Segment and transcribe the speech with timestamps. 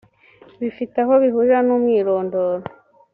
[0.61, 2.63] bifite aho bihurira n umwirondoro